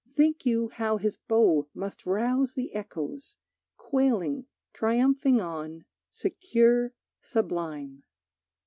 [0.09, 3.37] Think you how his bow must rouse the echoes,
[3.77, 8.01] Quailing triumphing on, secure, sublime!